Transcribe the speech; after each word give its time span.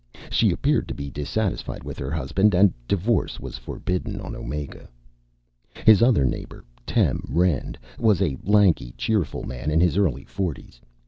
She 0.31 0.49
appeared 0.51 0.87
to 0.87 0.95
be 0.95 1.11
dissatisfied 1.11 1.83
with 1.83 1.99
her 1.99 2.09
husband; 2.09 2.55
and 2.55 2.73
divorce 2.87 3.39
was 3.39 3.59
forbidden 3.59 4.19
on 4.19 4.35
Omega. 4.35 4.89
His 5.85 6.01
other 6.01 6.25
neighbor, 6.25 6.65
Tem 6.87 7.21
Rend, 7.29 7.77
was 7.99 8.19
a 8.19 8.39
lanky, 8.43 8.95
cheerful 8.97 9.43
man 9.43 9.69
in 9.69 9.79
his 9.79 9.97
early 9.99 10.25
forties. 10.25 10.81